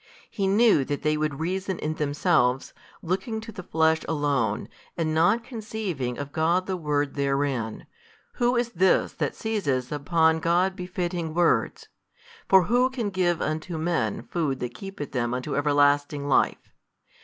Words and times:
He 0.31 0.47
knew 0.47 0.83
that 0.85 1.03
they 1.03 1.15
would 1.15 1.39
reason 1.39 1.77
in 1.77 1.93
themselves, 1.93 2.73
looking 3.03 3.39
to 3.41 3.51
the 3.51 3.61
flesh 3.61 3.99
alone, 4.09 4.67
and 4.97 5.13
not 5.13 5.43
conceiving 5.43 6.17
of 6.17 6.31
God 6.31 6.65
the 6.65 6.75
Word 6.75 7.13
therein, 7.13 7.85
Who 8.37 8.55
is 8.55 8.71
This 8.71 9.13
That 9.13 9.35
seizeth 9.35 9.91
upon 9.91 10.39
God 10.39 10.75
befitting 10.75 11.35
words? 11.35 11.87
for 12.49 12.63
who 12.63 12.89
can 12.89 13.11
give 13.11 13.43
unto 13.43 13.77
men 13.77 14.23
food 14.23 14.59
that 14.61 14.73
keepeth 14.73 15.11
them 15.11 15.35
unto 15.35 15.55
everlasting 15.55 16.27
life? 16.27 16.71